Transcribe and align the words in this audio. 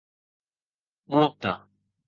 Multa! 1.13 1.53